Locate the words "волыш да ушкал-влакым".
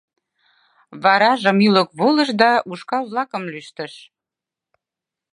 1.97-3.43